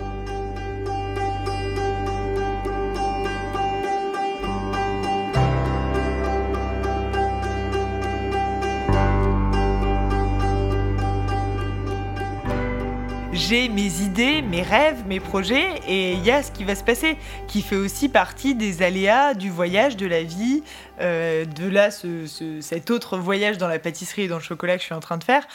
Mes 13.55 14.03
idées, 14.03 14.43
mes 14.43 14.63
rêves, 14.63 15.05
mes 15.07 15.21
projets, 15.21 15.81
et 15.87 16.15
il 16.15 16.25
y 16.25 16.31
a 16.33 16.43
ce 16.43 16.51
qui 16.51 16.65
va 16.65 16.75
se 16.75 16.83
passer, 16.83 17.17
qui 17.47 17.63
fait 17.63 17.77
aussi 17.77 18.09
partie 18.09 18.57
des 18.57 18.83
aléas 18.83 19.35
du 19.35 19.49
voyage, 19.49 19.97
de 19.97 20.07
la 20.07 20.25
vie, 20.25 20.65
euh, 21.01 21.45
de 21.45 21.69
là, 21.69 21.91
cet 21.91 22.91
autre 22.91 23.17
voyage 23.17 23.57
dans 23.57 23.69
la 23.69 23.79
pâtisserie 23.79 24.23
et 24.23 24.29
dans 24.29 24.39
le 24.39 24.43
chocolat 24.43 24.75
que 24.75 24.81
je 24.81 24.87
suis 24.87 24.95
en 24.95 25.01
train 25.01 25.19
de 25.19 25.25
faire. 25.25 25.47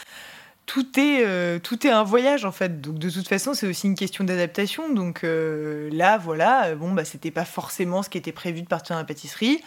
Tout 0.66 0.98
est, 0.98 1.26
euh, 1.26 1.60
tout 1.60 1.86
est 1.86 1.90
un 1.90 2.04
voyage 2.04 2.46
en 2.46 2.54
fait. 2.54 2.80
Donc 2.80 3.00
de 3.00 3.10
toute 3.10 3.28
façon, 3.28 3.54
c'est 3.54 3.68
aussi 3.68 3.88
une 3.88 3.96
question 3.96 4.24
d'adaptation. 4.24 4.94
Donc 4.94 5.24
euh, 5.24 5.90
là, 5.92 6.18
voilà, 6.18 6.76
bon, 6.76 6.94
bah, 6.94 7.04
c'était 7.04 7.32
pas 7.32 7.46
forcément 7.46 8.02
ce 8.02 8.10
qui 8.10 8.18
était 8.18 8.32
prévu 8.32 8.62
de 8.62 8.68
partir 8.68 8.96
dans 8.96 9.02
la 9.02 9.06
pâtisserie. 9.06 9.62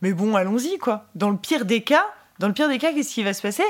Mais 0.00 0.12
bon, 0.14 0.36
allons-y 0.36 0.78
quoi. 0.78 1.06
Dans 1.14 1.28
le 1.28 1.36
pire 1.36 1.66
des 1.66 1.82
cas, 1.82 2.06
dans 2.40 2.48
le 2.48 2.52
pire 2.52 2.68
des 2.68 2.78
cas, 2.78 2.92
qu'est-ce 2.92 3.14
qui 3.14 3.22
va 3.22 3.32
se 3.32 3.42
passer? 3.42 3.62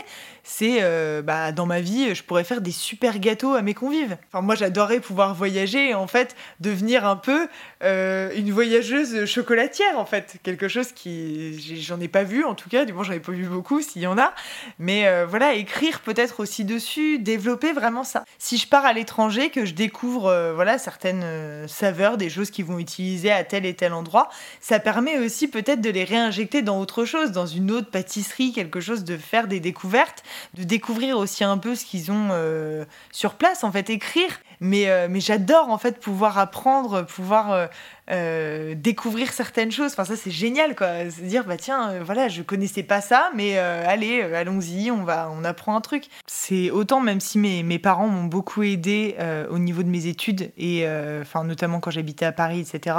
C'est, 0.42 0.78
euh, 0.80 1.20
bah, 1.20 1.52
dans 1.52 1.66
ma 1.66 1.80
vie, 1.80 2.14
je 2.14 2.22
pourrais 2.22 2.44
faire 2.44 2.62
des 2.62 2.70
super 2.70 3.18
gâteaux 3.18 3.54
à 3.54 3.62
mes 3.62 3.74
convives. 3.74 4.16
Enfin, 4.32 4.40
moi, 4.40 4.54
j'adorais 4.54 5.00
pouvoir 5.00 5.34
voyager 5.34 5.90
et 5.90 5.94
en 5.94 6.06
fait 6.06 6.34
devenir 6.60 7.06
un 7.06 7.16
peu 7.16 7.48
euh, 7.82 8.30
une 8.34 8.50
voyageuse 8.52 9.26
chocolatière, 9.26 9.98
en 9.98 10.06
fait. 10.06 10.36
Quelque 10.42 10.68
chose 10.68 10.92
qui, 10.92 11.82
j'en 11.82 12.00
ai 12.00 12.08
pas 12.08 12.24
vu 12.24 12.44
en 12.44 12.54
tout 12.54 12.70
cas, 12.70 12.86
du 12.86 12.94
moins 12.94 13.04
j'en 13.04 13.12
ai 13.12 13.20
pas 13.20 13.32
vu 13.32 13.44
beaucoup 13.44 13.82
s'il 13.82 14.00
y 14.00 14.06
en 14.06 14.16
a. 14.16 14.32
Mais 14.78 15.06
euh, 15.06 15.26
voilà, 15.26 15.54
écrire 15.54 16.00
peut-être 16.00 16.40
aussi 16.40 16.64
dessus, 16.64 17.18
développer 17.18 17.72
vraiment 17.72 18.04
ça. 18.04 18.24
Si 18.38 18.56
je 18.56 18.66
pars 18.66 18.86
à 18.86 18.94
l'étranger, 18.94 19.50
que 19.50 19.66
je 19.66 19.74
découvre 19.74 20.52
voilà 20.54 20.78
certaines 20.78 21.68
saveurs, 21.68 22.16
des 22.16 22.30
choses 22.30 22.50
qu'ils 22.50 22.64
vont 22.64 22.78
utiliser 22.78 23.30
à 23.30 23.44
tel 23.44 23.66
et 23.66 23.74
tel 23.74 23.92
endroit, 23.92 24.30
ça 24.60 24.78
permet 24.78 25.18
aussi 25.18 25.48
peut-être 25.48 25.82
de 25.82 25.90
les 25.90 26.04
réinjecter 26.04 26.62
dans 26.62 26.80
autre 26.80 27.04
chose, 27.04 27.30
dans 27.32 27.46
une 27.46 27.70
autre 27.70 27.90
pâtisserie 27.90 28.53
quelque 28.54 28.80
chose 28.80 29.04
de 29.04 29.16
faire 29.16 29.46
des 29.46 29.60
découvertes, 29.60 30.22
de 30.54 30.64
découvrir 30.64 31.18
aussi 31.18 31.44
un 31.44 31.58
peu 31.58 31.74
ce 31.74 31.84
qu'ils 31.84 32.10
ont 32.10 32.28
euh, 32.30 32.84
sur 33.12 33.34
place, 33.34 33.64
en 33.64 33.72
fait, 33.72 33.90
écrire. 33.90 34.30
Mais, 34.60 34.88
euh, 34.88 35.08
mais 35.10 35.20
j'adore, 35.20 35.68
en 35.68 35.78
fait, 35.78 36.00
pouvoir 36.00 36.38
apprendre, 36.38 37.02
pouvoir 37.02 37.68
euh, 38.10 38.74
découvrir 38.74 39.32
certaines 39.32 39.72
choses. 39.72 39.92
Enfin, 39.92 40.04
ça, 40.04 40.16
c'est 40.16 40.30
génial, 40.30 40.74
quoi. 40.74 41.10
Se 41.10 41.20
dire, 41.22 41.44
bah 41.44 41.56
tiens, 41.56 42.02
voilà, 42.02 42.28
je 42.28 42.42
connaissais 42.42 42.82
pas 42.82 43.00
ça, 43.00 43.30
mais 43.34 43.58
allez, 43.58 44.22
allons-y, 44.22 44.90
on, 44.90 45.04
va, 45.04 45.30
on 45.32 45.44
apprend 45.44 45.76
un 45.76 45.80
truc. 45.80 46.04
C'est 46.26 46.70
autant, 46.70 47.00
même 47.00 47.20
si 47.20 47.38
mes, 47.38 47.62
mes 47.62 47.78
parents 47.78 48.08
m'ont 48.08 48.24
beaucoup 48.24 48.62
aidé 48.62 49.16
au 49.50 49.58
niveau 49.58 49.82
de 49.82 49.88
mes 49.88 50.06
études, 50.06 50.50
et 50.56 50.86
enfin, 51.20 51.44
notamment 51.44 51.80
quand 51.80 51.90
j'habitais 51.90 52.26
à 52.26 52.32
Paris, 52.32 52.60
etc 52.60 52.94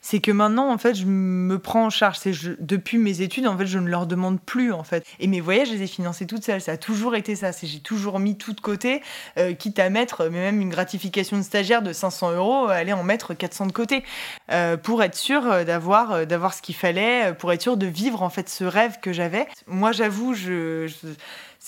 c'est 0.00 0.20
que 0.20 0.30
maintenant, 0.30 0.72
en 0.72 0.78
fait, 0.78 0.94
je 0.94 1.04
me 1.04 1.58
prends 1.58 1.86
en 1.86 1.90
charge. 1.90 2.18
Depuis 2.60 2.98
mes 2.98 3.20
études, 3.20 3.46
en 3.46 3.56
fait, 3.56 3.66
je 3.66 3.78
ne 3.78 3.88
leur 3.88 4.06
demande 4.06 4.40
plus, 4.40 4.72
en 4.72 4.84
fait. 4.84 5.04
Et 5.20 5.26
mes 5.26 5.40
voyages, 5.40 5.68
je 5.68 5.74
les 5.74 5.82
ai 5.82 5.86
financés 5.86 6.26
toutes 6.26 6.44
seules. 6.44 6.60
Ça 6.60 6.72
a 6.72 6.76
toujours 6.76 7.14
été 7.14 7.36
ça. 7.36 7.52
C'est 7.52 7.66
j'ai 7.66 7.80
toujours 7.80 8.18
mis 8.18 8.36
tout 8.36 8.52
de 8.52 8.60
côté, 8.60 9.02
euh, 9.36 9.52
quitte 9.52 9.78
à 9.78 9.90
mettre, 9.90 10.28
mais 10.30 10.38
même 10.38 10.60
une 10.60 10.70
gratification 10.70 11.36
de 11.36 11.42
stagiaire 11.42 11.82
de 11.82 11.92
500 11.92 12.32
euros, 12.32 12.68
aller 12.68 12.92
en 12.92 13.02
mettre 13.02 13.34
400 13.34 13.66
de 13.66 13.72
côté, 13.72 14.02
euh, 14.50 14.76
pour 14.76 15.02
être 15.02 15.14
sûr 15.14 15.46
euh, 15.46 15.64
d'avoir 15.64 16.26
d'avoir 16.26 16.54
ce 16.54 16.62
qu'il 16.62 16.74
fallait, 16.74 17.34
pour 17.38 17.52
être 17.52 17.62
sûr 17.62 17.76
de 17.76 17.86
vivre 17.86 18.22
en 18.22 18.30
fait 18.30 18.48
ce 18.48 18.64
rêve 18.64 18.98
que 19.00 19.12
j'avais. 19.12 19.46
Moi, 19.66 19.92
j'avoue, 19.92 20.34
je 20.34 20.88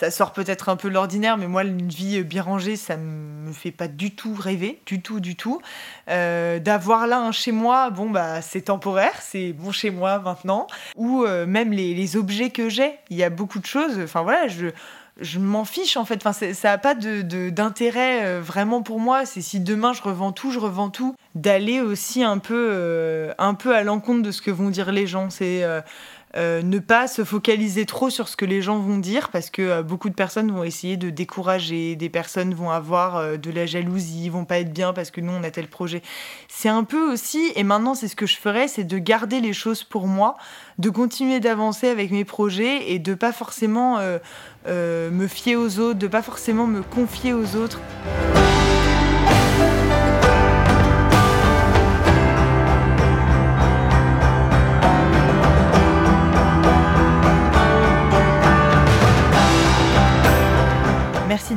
ça 0.00 0.10
sort 0.10 0.32
peut-être 0.32 0.68
un 0.68 0.76
peu 0.76 0.88
de 0.88 0.94
l'ordinaire, 0.94 1.36
mais 1.36 1.46
moi, 1.46 1.62
une 1.62 1.88
vie 1.88 2.22
bien 2.22 2.42
rangée, 2.42 2.76
ça 2.76 2.96
me 2.96 3.52
fait 3.52 3.70
pas 3.72 3.88
du 3.88 4.14
tout 4.14 4.34
rêver, 4.34 4.80
du 4.86 5.02
tout, 5.02 5.20
du 5.20 5.36
tout. 5.36 5.60
Euh, 6.08 6.58
d'avoir 6.58 7.06
là 7.06 7.20
un 7.20 7.32
chez 7.32 7.52
moi, 7.52 7.90
bon, 7.90 8.08
bah, 8.08 8.40
c'est 8.40 8.62
temporaire, 8.62 9.20
c'est 9.20 9.52
bon 9.52 9.72
chez 9.72 9.90
moi 9.90 10.18
maintenant. 10.20 10.68
Ou 10.96 11.24
euh, 11.24 11.44
même 11.44 11.72
les, 11.72 12.16
objets 12.16 12.50
que 12.50 12.68
j'ai, 12.68 12.94
il 13.10 13.16
y 13.16 13.22
a 13.22 13.30
beaucoup 13.30 13.58
de 13.58 13.66
choses. 13.66 14.00
Enfin 14.02 14.22
voilà, 14.22 14.48
je, 14.48 14.68
je 15.20 15.38
m'en 15.38 15.64
fiche 15.64 15.96
en 15.96 16.04
fait. 16.04 16.24
Enfin, 16.24 16.32
ça 16.32 16.68
n'a 16.68 16.78
pas 16.78 16.94
d'intérêt 16.94 18.22
de, 18.22 18.26
euh, 18.26 18.40
vraiment 18.40 18.82
pour 18.82 19.00
moi. 19.00 19.26
C'est 19.26 19.42
si 19.42 19.60
demain 19.60 19.92
je 19.92 20.02
revends 20.02 20.32
tout, 20.32 20.50
je 20.50 20.58
revends 20.58 20.90
tout. 20.90 21.14
D'aller 21.34 21.80
aussi 21.80 22.24
un 22.24 22.38
peu, 22.38 23.30
un 23.38 23.54
peu 23.54 23.74
à 23.74 23.84
l'encontre 23.84 24.22
de 24.22 24.32
ce 24.32 24.42
que 24.42 24.50
vont 24.50 24.70
dire 24.70 24.90
les 24.90 25.06
gens. 25.06 25.30
C'est 25.30 25.64
euh, 26.36 26.62
ne 26.62 26.78
pas 26.78 27.08
se 27.08 27.24
focaliser 27.24 27.86
trop 27.86 28.08
sur 28.08 28.28
ce 28.28 28.36
que 28.36 28.44
les 28.44 28.62
gens 28.62 28.78
vont 28.78 28.98
dire 28.98 29.30
parce 29.30 29.50
que 29.50 29.62
euh, 29.62 29.82
beaucoup 29.82 30.08
de 30.08 30.14
personnes 30.14 30.52
vont 30.52 30.62
essayer 30.62 30.96
de 30.96 31.10
décourager, 31.10 31.96
des 31.96 32.08
personnes 32.08 32.54
vont 32.54 32.70
avoir 32.70 33.16
euh, 33.16 33.36
de 33.36 33.50
la 33.50 33.66
jalousie, 33.66 34.28
vont 34.28 34.44
pas 34.44 34.60
être 34.60 34.72
bien 34.72 34.92
parce 34.92 35.10
que 35.10 35.20
nous 35.20 35.32
on 35.32 35.42
a 35.42 35.50
tel 35.50 35.66
projet. 35.66 36.02
C'est 36.46 36.68
un 36.68 36.84
peu 36.84 37.12
aussi, 37.12 37.50
et 37.56 37.64
maintenant 37.64 37.96
c'est 37.96 38.06
ce 38.06 38.14
que 38.14 38.26
je 38.26 38.36
ferais, 38.36 38.68
c'est 38.68 38.84
de 38.84 38.98
garder 38.98 39.40
les 39.40 39.52
choses 39.52 39.82
pour 39.82 40.06
moi, 40.06 40.36
de 40.78 40.88
continuer 40.88 41.40
d'avancer 41.40 41.88
avec 41.88 42.12
mes 42.12 42.24
projets 42.24 42.92
et 42.92 43.00
de 43.00 43.14
pas 43.14 43.32
forcément 43.32 43.98
me 44.68 45.26
fier 45.26 45.56
aux 45.56 45.80
autres, 45.80 45.98
de 45.98 46.06
pas 46.06 46.22
forcément 46.22 46.68
me 46.68 46.82
confier 46.82 47.32
aux 47.32 47.56
autres. 47.56 47.80